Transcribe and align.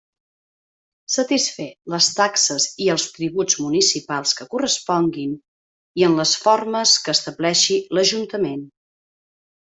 Satisfer 1.15 1.67
les 1.93 2.07
taxes 2.19 2.65
i 2.85 2.87
els 2.93 3.05
tributs 3.17 3.59
municipals 3.65 4.33
que 4.39 4.47
corresponguin 4.55 5.37
i 6.03 6.07
en 6.09 6.17
les 6.23 6.33
formes 6.47 6.95
que 7.05 7.17
estableixi 7.19 7.79
l'Ajuntament. 7.99 8.67